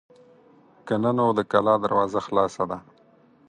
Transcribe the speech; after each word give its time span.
که 0.85 0.93
نه 1.03 1.11
نو 1.17 1.27
د 1.37 1.39
کلا 1.51 1.75
دروازه 1.83 2.19
خلاصه 2.27 2.63
ده. 2.71 2.77